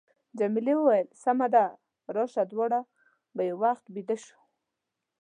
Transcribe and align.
جميلې 0.39 0.73
وويل:، 0.77 1.07
سمه 1.23 1.47
ده، 1.53 1.65
راشه 2.15 2.43
دواړه 2.51 2.79
به 3.35 3.41
یو 3.49 3.57
وخت 3.63 3.85
بېده 3.93 4.17
شو. 4.23 4.37